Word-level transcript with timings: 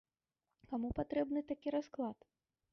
Каму 0.71 0.89
патрэбны 1.01 1.39
такі 1.53 1.77
расклад? 1.79 2.17